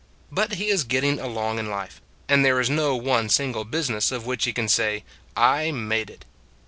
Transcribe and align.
But 0.31 0.53
he 0.55 0.69
is 0.69 0.83
getting 0.83 1.19
along 1.19 1.59
in 1.59 1.69
life, 1.69 2.01
and 2.27 2.43
there 2.43 2.59
is 2.59 2.71
no 2.71 2.95
one 2.95 3.29
single 3.29 3.63
business 3.65 4.11
of 4.11 4.25
which 4.25 4.45
he 4.45 4.51
can 4.51 4.67
say:" 4.67 5.03
I 5.59 5.69
made 5.71 6.09
it." 6.09 6.25